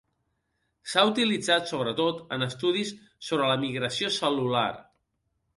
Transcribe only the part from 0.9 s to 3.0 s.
S'ha utilitzat sobretot en estudis